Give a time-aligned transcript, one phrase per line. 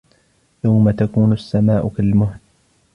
[0.63, 2.39] يَوْمَ تَكُونُ السَّمَاءُ كَالْمُهْلِ